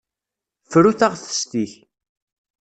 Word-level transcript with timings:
Fru 0.69 0.91
taɣtest-ik. 0.99 1.73